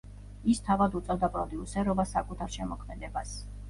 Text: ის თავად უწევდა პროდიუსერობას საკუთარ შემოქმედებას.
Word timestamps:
ის 0.53 0.61
თავად 0.69 0.97
უწევდა 1.01 1.31
პროდიუსერობას 1.37 2.19
საკუთარ 2.19 2.61
შემოქმედებას. 2.61 3.43